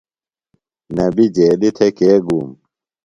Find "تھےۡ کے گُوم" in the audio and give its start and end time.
1.75-2.47